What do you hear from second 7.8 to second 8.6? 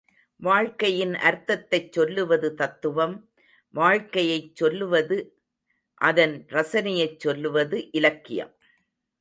இலக்கியம்.